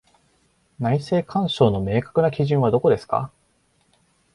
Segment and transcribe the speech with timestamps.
[0.79, 3.31] 内政干渉の明確な基準はどこですか？